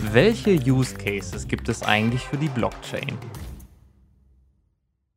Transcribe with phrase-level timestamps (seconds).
[0.00, 3.18] Welche Use Cases gibt es eigentlich für die Blockchain?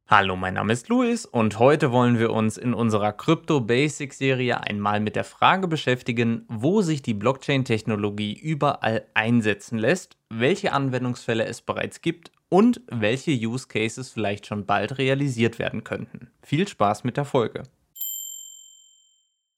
[0.07, 4.59] Hallo, mein Name ist Luis und heute wollen wir uns in unserer Crypto Basics Serie
[4.59, 11.61] einmal mit der Frage beschäftigen, wo sich die Blockchain-Technologie überall einsetzen lässt, welche Anwendungsfälle es
[11.61, 16.31] bereits gibt und welche Use Cases vielleicht schon bald realisiert werden könnten.
[16.41, 17.63] Viel Spaß mit der Folge!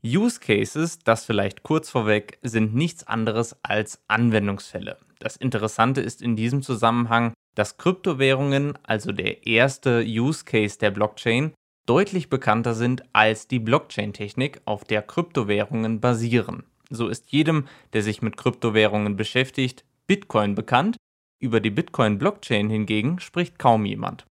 [0.05, 4.97] Use Cases, das vielleicht kurz vorweg, sind nichts anderes als Anwendungsfälle.
[5.23, 11.53] Das Interessante ist in diesem Zusammenhang, dass Kryptowährungen, also der erste Use Case der Blockchain,
[11.85, 16.63] deutlich bekannter sind als die Blockchain-Technik, auf der Kryptowährungen basieren.
[16.89, 20.98] So ist jedem, der sich mit Kryptowährungen beschäftigt, Bitcoin bekannt,
[21.40, 24.26] über die Bitcoin-Blockchain hingegen spricht kaum jemand.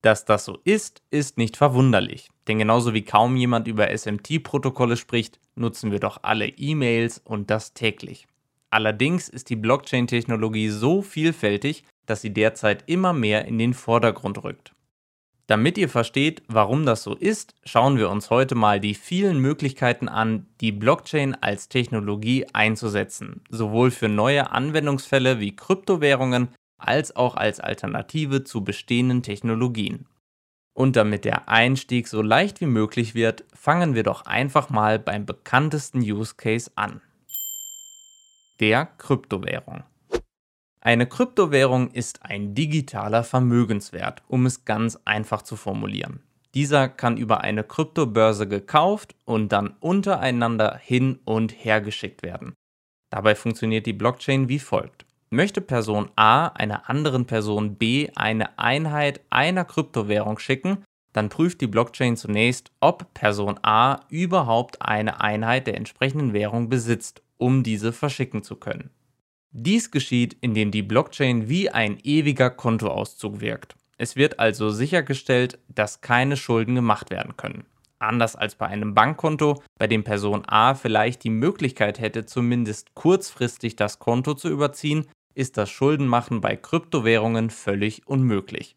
[0.00, 5.40] Dass das so ist, ist nicht verwunderlich, denn genauso wie kaum jemand über SMT-Protokolle spricht,
[5.56, 8.26] nutzen wir doch alle E-Mails und das täglich.
[8.70, 14.72] Allerdings ist die Blockchain-Technologie so vielfältig, dass sie derzeit immer mehr in den Vordergrund rückt.
[15.46, 20.08] Damit ihr versteht, warum das so ist, schauen wir uns heute mal die vielen Möglichkeiten
[20.08, 27.60] an, die Blockchain als Technologie einzusetzen, sowohl für neue Anwendungsfälle wie Kryptowährungen als auch als
[27.60, 30.06] Alternative zu bestehenden Technologien.
[30.76, 35.24] Und damit der Einstieg so leicht wie möglich wird, fangen wir doch einfach mal beim
[35.24, 37.00] bekanntesten Use Case an.
[38.58, 39.82] Der Kryptowährung.
[40.80, 46.20] Eine Kryptowährung ist ein digitaler Vermögenswert, um es ganz einfach zu formulieren.
[46.54, 52.54] Dieser kann über eine Kryptobörse gekauft und dann untereinander hin und her geschickt werden.
[53.10, 55.04] Dabei funktioniert die Blockchain wie folgt.
[55.28, 61.66] Möchte Person A einer anderen Person B eine Einheit einer Kryptowährung schicken, dann prüft die
[61.66, 68.42] Blockchain zunächst, ob Person A überhaupt eine Einheit der entsprechenden Währung besitzt, um diese verschicken
[68.42, 68.90] zu können.
[69.50, 73.74] Dies geschieht, indem die Blockchain wie ein ewiger Kontoauszug wirkt.
[73.98, 77.64] Es wird also sichergestellt, dass keine Schulden gemacht werden können.
[77.98, 83.76] Anders als bei einem Bankkonto, bei dem Person A vielleicht die Möglichkeit hätte, zumindest kurzfristig
[83.76, 88.76] das Konto zu überziehen, ist das Schuldenmachen bei Kryptowährungen völlig unmöglich.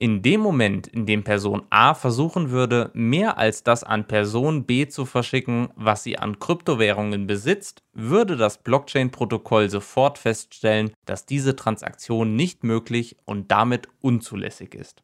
[0.00, 4.86] In dem Moment, in dem Person A versuchen würde, mehr als das an Person B
[4.86, 12.36] zu verschicken, was sie an Kryptowährungen besitzt, würde das Blockchain-Protokoll sofort feststellen, dass diese Transaktion
[12.36, 15.02] nicht möglich und damit unzulässig ist.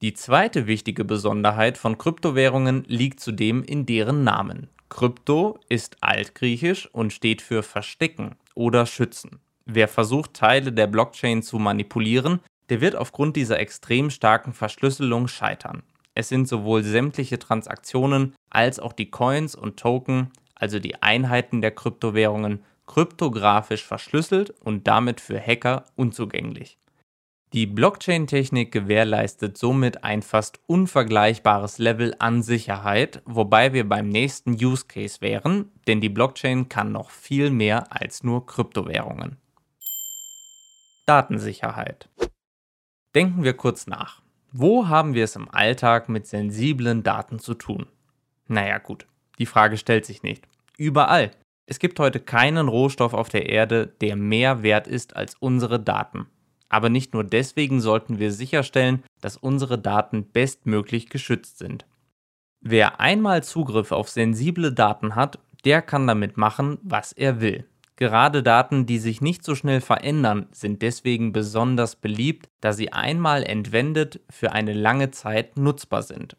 [0.00, 4.68] Die zweite wichtige Besonderheit von Kryptowährungen liegt zudem in deren Namen.
[4.90, 9.40] Krypto ist altgriechisch und steht für verstecken oder schützen.
[9.66, 12.38] Wer versucht, Teile der Blockchain zu manipulieren,
[12.70, 15.82] der wird aufgrund dieser extrem starken Verschlüsselung scheitern.
[16.14, 21.70] Es sind sowohl sämtliche Transaktionen als auch die Coins und Token, also die Einheiten der
[21.70, 26.78] Kryptowährungen, kryptografisch verschlüsselt und damit für Hacker unzugänglich.
[27.54, 34.84] Die Blockchain-Technik gewährleistet somit ein fast unvergleichbares Level an Sicherheit, wobei wir beim nächsten Use
[34.86, 39.38] Case wären, denn die Blockchain kann noch viel mehr als nur Kryptowährungen.
[41.06, 42.10] Datensicherheit.
[43.14, 44.20] Denken wir kurz nach.
[44.52, 47.86] Wo haben wir es im Alltag mit sensiblen Daten zu tun?
[48.46, 49.06] Naja gut,
[49.38, 50.46] die Frage stellt sich nicht.
[50.76, 51.30] Überall.
[51.66, 56.26] Es gibt heute keinen Rohstoff auf der Erde, der mehr wert ist als unsere Daten.
[56.68, 61.86] Aber nicht nur deswegen sollten wir sicherstellen, dass unsere Daten bestmöglich geschützt sind.
[62.60, 67.66] Wer einmal Zugriff auf sensible Daten hat, der kann damit machen, was er will.
[67.98, 73.42] Gerade Daten, die sich nicht so schnell verändern, sind deswegen besonders beliebt, da sie einmal
[73.42, 76.36] entwendet für eine lange Zeit nutzbar sind.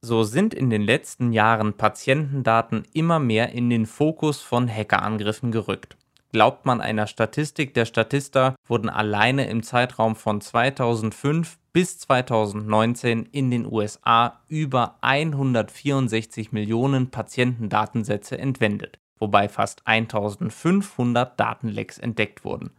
[0.00, 5.96] So sind in den letzten Jahren Patientendaten immer mehr in den Fokus von Hackerangriffen gerückt.
[6.30, 13.50] Glaubt man einer Statistik der Statista, wurden alleine im Zeitraum von 2005 bis 2019 in
[13.50, 22.70] den USA über 164 Millionen Patientendatensätze entwendet wobei fast 1500 Datenlecks entdeckt wurden.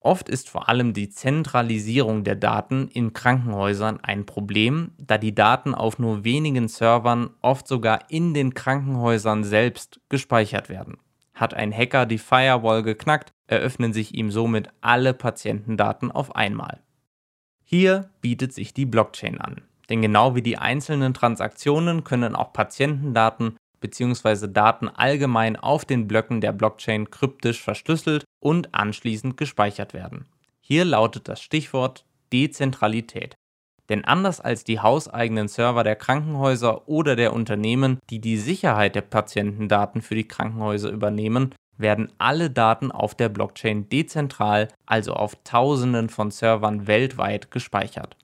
[0.00, 5.74] Oft ist vor allem die Zentralisierung der Daten in Krankenhäusern ein Problem, da die Daten
[5.74, 10.98] auf nur wenigen Servern, oft sogar in den Krankenhäusern selbst, gespeichert werden.
[11.34, 16.80] Hat ein Hacker die Firewall geknackt, eröffnen sich ihm somit alle Patientendaten auf einmal.
[17.64, 23.56] Hier bietet sich die Blockchain an, denn genau wie die einzelnen Transaktionen können auch Patientendaten
[23.80, 24.48] bzw.
[24.48, 30.26] Daten allgemein auf den Blöcken der Blockchain kryptisch verschlüsselt und anschließend gespeichert werden.
[30.60, 33.36] Hier lautet das Stichwort Dezentralität.
[33.88, 39.00] Denn anders als die hauseigenen Server der Krankenhäuser oder der Unternehmen, die die Sicherheit der
[39.02, 46.10] Patientendaten für die Krankenhäuser übernehmen, werden alle Daten auf der Blockchain dezentral, also auf Tausenden
[46.10, 48.16] von Servern weltweit gespeichert.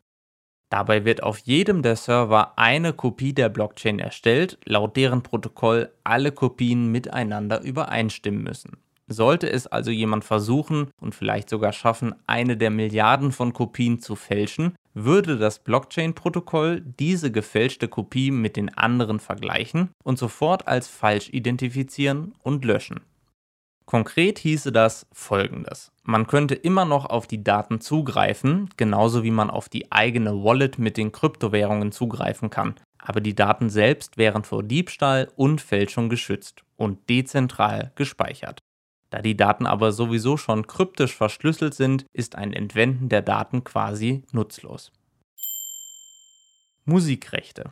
[0.75, 6.33] Dabei wird auf jedem der Server eine Kopie der Blockchain erstellt, laut deren Protokoll alle
[6.33, 8.79] Kopien miteinander übereinstimmen müssen.
[9.07, 14.17] Sollte es also jemand versuchen und vielleicht sogar schaffen, eine der Milliarden von Kopien zu
[14.17, 21.29] fälschen, würde das Blockchain-Protokoll diese gefälschte Kopie mit den anderen vergleichen und sofort als falsch
[21.31, 22.99] identifizieren und löschen.
[23.87, 25.93] Konkret hieße das folgendes.
[26.03, 30.79] Man könnte immer noch auf die Daten zugreifen, genauso wie man auf die eigene Wallet
[30.79, 32.77] mit den Kryptowährungen zugreifen kann.
[32.99, 38.61] Aber die Daten selbst wären vor Diebstahl und Fälschung geschützt und dezentral gespeichert.
[39.11, 44.25] Da die Daten aber sowieso schon kryptisch verschlüsselt sind, ist ein Entwenden der Daten quasi
[44.33, 44.91] nutzlos.
[46.85, 47.71] Musikrechte.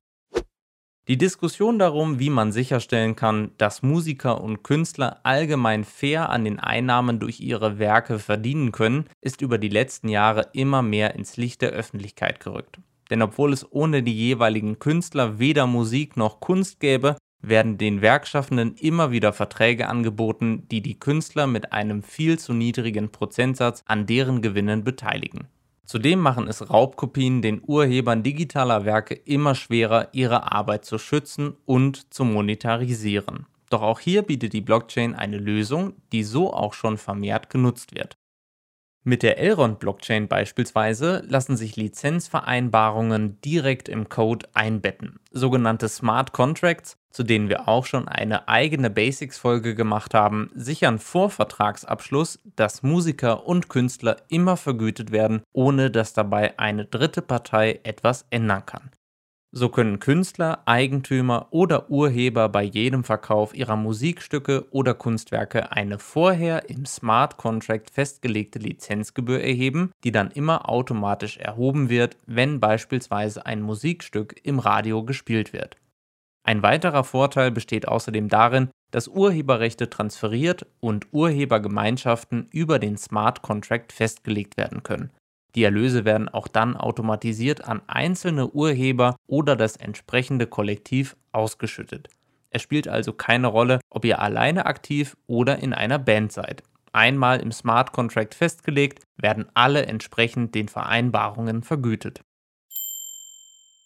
[1.13, 6.59] Die Diskussion darum, wie man sicherstellen kann, dass Musiker und Künstler allgemein fair an den
[6.59, 11.61] Einnahmen durch ihre Werke verdienen können, ist über die letzten Jahre immer mehr ins Licht
[11.61, 12.79] der Öffentlichkeit gerückt.
[13.11, 18.77] Denn obwohl es ohne die jeweiligen Künstler weder Musik noch Kunst gäbe, werden den Werkschaffenden
[18.77, 24.41] immer wieder Verträge angeboten, die die Künstler mit einem viel zu niedrigen Prozentsatz an deren
[24.41, 25.47] Gewinnen beteiligen.
[25.93, 32.15] Zudem machen es Raubkopien den Urhebern digitaler Werke immer schwerer, ihre Arbeit zu schützen und
[32.15, 33.45] zu monetarisieren.
[33.69, 38.17] Doch auch hier bietet die Blockchain eine Lösung, die so auch schon vermehrt genutzt wird.
[39.05, 45.19] Mit der Elrond-Blockchain beispielsweise lassen sich Lizenzvereinbarungen direkt im Code einbetten.
[45.33, 51.31] Sogenannte Smart Contracts, zu denen wir auch schon eine eigene Basics-Folge gemacht haben, sichern vor
[51.31, 58.27] Vertragsabschluss, dass Musiker und Künstler immer vergütet werden, ohne dass dabei eine dritte Partei etwas
[58.31, 58.93] ändern kann.
[59.55, 66.71] So können Künstler, Eigentümer oder Urheber bei jedem Verkauf ihrer Musikstücke oder Kunstwerke eine vorher
[66.71, 73.61] im Smart Contract festgelegte Lizenzgebühr erheben, die dann immer automatisch erhoben wird, wenn beispielsweise ein
[73.61, 75.77] Musikstück im Radio gespielt wird.
[76.45, 83.93] Ein weiterer Vorteil besteht außerdem darin, dass Urheberrechte transferiert und Urhebergemeinschaften über den Smart Contract
[83.93, 85.11] festgelegt werden können.
[85.55, 92.09] Die Erlöse werden auch dann automatisiert an einzelne Urheber oder das entsprechende Kollektiv ausgeschüttet.
[92.51, 96.63] Es spielt also keine Rolle, ob ihr alleine aktiv oder in einer Band seid.
[96.93, 102.21] Einmal im Smart Contract festgelegt, werden alle entsprechend den Vereinbarungen vergütet.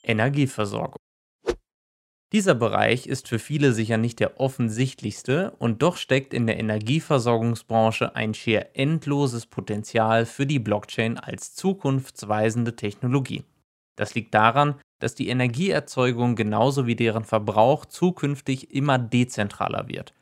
[0.02, 1.05] Energieversorgung.
[2.32, 8.16] Dieser Bereich ist für viele sicher nicht der offensichtlichste und doch steckt in der Energieversorgungsbranche
[8.16, 13.44] ein schier endloses Potenzial für die Blockchain als zukunftsweisende Technologie.
[13.96, 20.12] Das liegt daran, dass die Energieerzeugung genauso wie deren Verbrauch zukünftig immer dezentraler wird.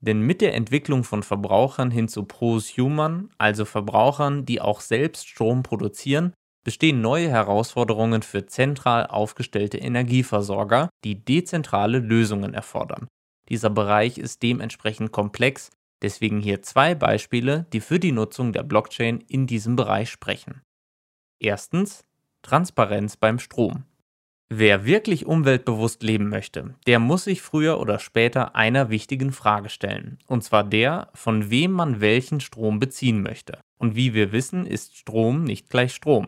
[0.00, 5.62] Denn mit der Entwicklung von Verbrauchern hin zu Prosumer, also Verbrauchern, die auch selbst Strom
[5.62, 6.34] produzieren,
[6.66, 13.06] bestehen neue Herausforderungen für zentral aufgestellte Energieversorger, die dezentrale Lösungen erfordern.
[13.48, 15.70] Dieser Bereich ist dementsprechend komplex,
[16.02, 20.60] deswegen hier zwei Beispiele, die für die Nutzung der Blockchain in diesem Bereich sprechen.
[21.38, 22.02] Erstens
[22.42, 23.84] Transparenz beim Strom.
[24.48, 30.18] Wer wirklich umweltbewusst leben möchte, der muss sich früher oder später einer wichtigen Frage stellen,
[30.26, 33.60] und zwar der, von wem man welchen Strom beziehen möchte.
[33.78, 36.26] Und wie wir wissen, ist Strom nicht gleich Strom.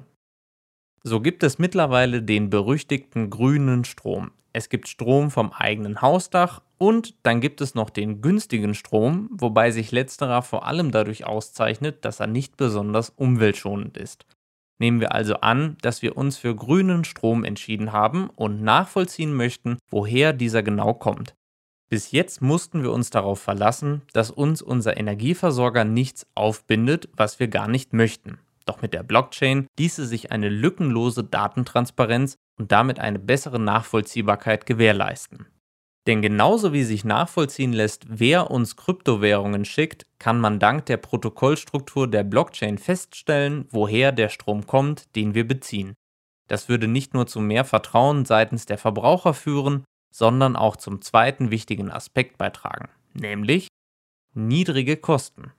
[1.03, 4.33] So gibt es mittlerweile den berüchtigten grünen Strom.
[4.53, 9.71] Es gibt Strom vom eigenen Hausdach und dann gibt es noch den günstigen Strom, wobei
[9.71, 14.27] sich letzterer vor allem dadurch auszeichnet, dass er nicht besonders umweltschonend ist.
[14.81, 19.79] Nehmen wir also an, dass wir uns für grünen Strom entschieden haben und nachvollziehen möchten,
[19.91, 21.35] woher dieser genau kommt.
[21.89, 27.49] Bis jetzt mussten wir uns darauf verlassen, dass uns unser Energieversorger nichts aufbindet, was wir
[27.49, 28.39] gar nicht möchten.
[28.69, 35.47] Doch mit der Blockchain ließe sich eine lückenlose Datentransparenz und damit eine bessere Nachvollziehbarkeit gewährleisten.
[36.07, 42.09] Denn genauso wie sich nachvollziehen lässt, wer uns Kryptowährungen schickt, kann man dank der Protokollstruktur
[42.09, 45.95] der Blockchain feststellen, woher der Strom kommt, den wir beziehen.
[46.47, 51.51] Das würde nicht nur zu mehr Vertrauen seitens der Verbraucher führen, sondern auch zum zweiten
[51.51, 53.69] wichtigen Aspekt beitragen, nämlich
[54.35, 55.53] niedrige Kosten.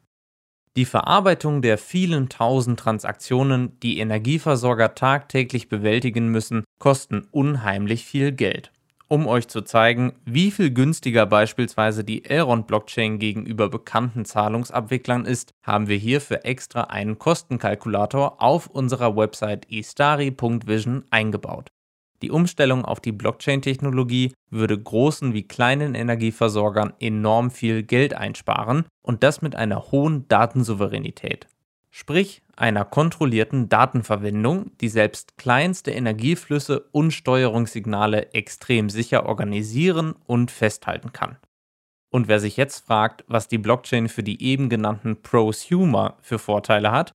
[0.78, 8.72] Die Verarbeitung der vielen tausend Transaktionen, die Energieversorger tagtäglich bewältigen müssen, kosten unheimlich viel Geld.
[9.12, 15.88] Um euch zu zeigen, wie viel günstiger beispielsweise die Elrond-Blockchain gegenüber bekannten Zahlungsabwicklern ist, haben
[15.88, 21.70] wir hierfür extra einen Kostenkalkulator auf unserer Website istari.vision eingebaut.
[22.22, 29.24] Die Umstellung auf die Blockchain-Technologie würde großen wie kleinen Energieversorgern enorm viel Geld einsparen und
[29.24, 31.48] das mit einer hohen Datensouveränität.
[31.92, 41.14] Sprich einer kontrollierten Datenverwendung, die selbst kleinste Energieflüsse und Steuerungssignale extrem sicher organisieren und festhalten
[41.14, 41.38] kann.
[42.12, 46.92] Und wer sich jetzt fragt, was die Blockchain für die eben genannten Prosumer für Vorteile
[46.92, 47.12] hat,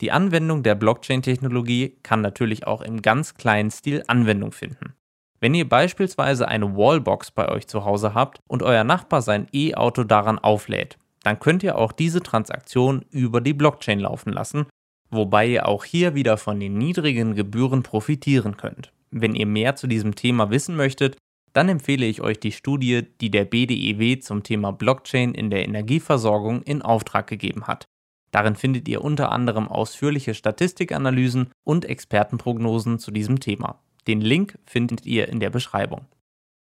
[0.00, 4.94] die Anwendung der Blockchain-Technologie kann natürlich auch im ganz kleinen Stil Anwendung finden.
[5.40, 10.04] Wenn ihr beispielsweise eine Wallbox bei euch zu Hause habt und euer Nachbar sein E-Auto
[10.04, 14.66] daran auflädt, dann könnt ihr auch diese Transaktion über die Blockchain laufen lassen,
[15.10, 18.92] wobei ihr auch hier wieder von den niedrigen Gebühren profitieren könnt.
[19.10, 21.16] Wenn ihr mehr zu diesem Thema wissen möchtet,
[21.52, 26.62] dann empfehle ich euch die Studie, die der BDEW zum Thema Blockchain in der Energieversorgung
[26.62, 27.86] in Auftrag gegeben hat.
[28.30, 33.80] Darin findet ihr unter anderem ausführliche Statistikanalysen und Expertenprognosen zu diesem Thema.
[34.06, 36.06] Den Link findet ihr in der Beschreibung.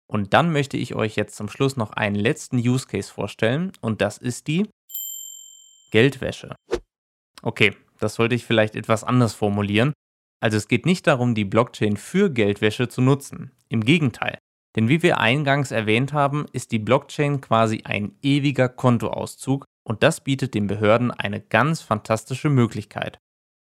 [0.08, 4.02] Und dann möchte ich euch jetzt zum Schluss noch einen letzten Use Case vorstellen und
[4.02, 4.68] das ist die
[5.92, 6.56] Geldwäsche.
[7.42, 9.94] Okay, das sollte ich vielleicht etwas anders formulieren.
[10.40, 13.52] Also es geht nicht darum, die Blockchain für Geldwäsche zu nutzen.
[13.70, 14.38] Im Gegenteil.
[14.76, 20.20] Denn wie wir eingangs erwähnt haben, ist die Blockchain quasi ein ewiger Kontoauszug, und das
[20.20, 23.20] bietet den Behörden eine ganz fantastische Möglichkeit.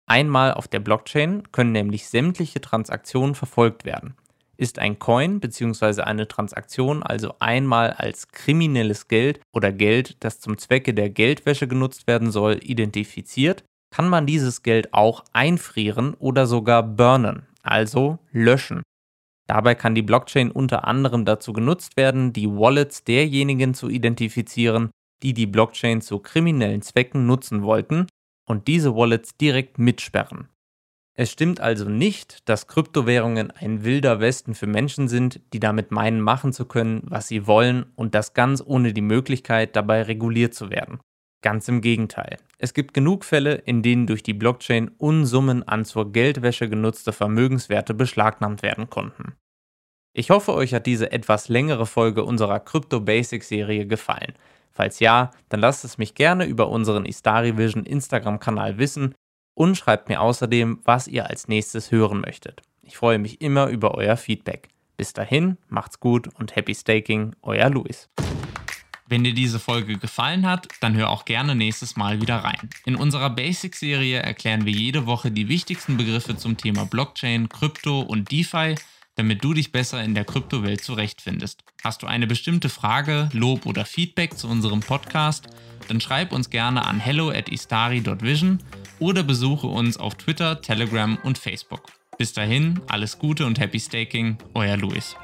[0.08, 4.14] Einmal auf der Blockchain können nämlich sämtliche Transaktionen verfolgt werden.
[4.56, 6.02] Ist ein Coin bzw.
[6.02, 12.06] eine Transaktion also einmal als kriminelles Geld oder Geld, das zum Zwecke der Geldwäsche genutzt
[12.06, 13.64] werden soll, identifiziert,
[13.94, 18.82] kann man dieses Geld auch einfrieren oder sogar burnen, also löschen.
[19.46, 24.90] Dabei kann die Blockchain unter anderem dazu genutzt werden, die Wallets derjenigen zu identifizieren,
[25.22, 28.06] die die Blockchain zu kriminellen Zwecken nutzen wollten
[28.46, 30.48] und diese Wallets direkt mitsperren.
[31.18, 36.20] Es stimmt also nicht, dass Kryptowährungen ein wilder Westen für Menschen sind, die damit meinen,
[36.20, 40.70] machen zu können, was sie wollen und das ganz ohne die Möglichkeit, dabei reguliert zu
[40.70, 41.00] werden.
[41.42, 42.36] Ganz im Gegenteil.
[42.58, 47.94] Es gibt genug Fälle, in denen durch die Blockchain Unsummen an zur Geldwäsche genutzte Vermögenswerte
[47.94, 49.34] beschlagnahmt werden konnten.
[50.12, 54.34] Ich hoffe, euch hat diese etwas längere Folge unserer Crypto Basics Serie gefallen.
[54.76, 59.14] Falls ja, dann lasst es mich gerne über unseren Istari Vision Instagram-Kanal wissen
[59.54, 62.60] und schreibt mir außerdem, was ihr als nächstes hören möchtet.
[62.82, 64.68] Ich freue mich immer über euer Feedback.
[64.98, 68.10] Bis dahin, macht's gut und happy staking, euer Luis.
[69.08, 72.68] Wenn dir diese Folge gefallen hat, dann hör auch gerne nächstes Mal wieder rein.
[72.84, 78.30] In unserer Basic-Serie erklären wir jede Woche die wichtigsten Begriffe zum Thema Blockchain, Krypto und
[78.30, 78.74] DeFi
[79.16, 81.64] damit du dich besser in der Kryptowelt zurechtfindest.
[81.82, 85.48] Hast du eine bestimmte Frage, Lob oder Feedback zu unserem Podcast?
[85.88, 88.58] Dann schreib uns gerne an hello at istari.vision
[88.98, 91.82] oder besuche uns auf Twitter, Telegram und Facebook.
[92.18, 95.16] Bis dahin, alles Gute und Happy Staking, euer Luis.